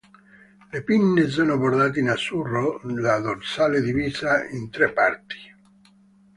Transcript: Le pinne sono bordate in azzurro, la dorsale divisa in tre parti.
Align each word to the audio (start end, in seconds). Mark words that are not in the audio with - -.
Le 0.71 0.81
pinne 0.83 1.27
sono 1.29 1.59
bordate 1.59 1.99
in 1.99 2.09
azzurro, 2.09 2.81
la 2.85 3.19
dorsale 3.19 3.81
divisa 3.83 4.43
in 4.47 4.71
tre 4.71 4.91
parti. 4.91 5.37